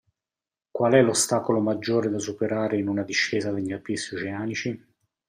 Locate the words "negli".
3.51-3.71